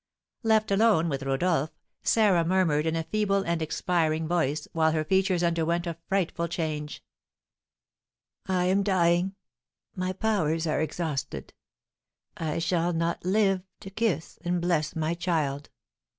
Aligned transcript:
Left 0.41 0.71
alone 0.71 1.09
with 1.09 1.21
Rodolph, 1.21 1.69
Sarah 2.01 2.43
murmured 2.43 2.87
in 2.87 2.95
a 2.95 3.03
feeble 3.03 3.43
and 3.43 3.61
expiring 3.61 4.27
voice, 4.27 4.67
while 4.73 4.93
her 4.93 5.03
features 5.03 5.43
underwent 5.43 5.85
a 5.85 5.95
frightful 6.07 6.47
change, 6.47 7.03
"I 8.47 8.65
am 8.65 8.81
dying; 8.81 9.35
my 9.95 10.13
powers 10.13 10.65
are 10.65 10.81
exhausted! 10.81 11.53
I 12.35 12.57
shall 12.57 12.93
not 12.93 13.23
live 13.25 13.61
to 13.81 13.91
kiss 13.91 14.39
and 14.43 14.59
bless 14.59 14.95
my 14.95 15.13
child!" 15.13 15.69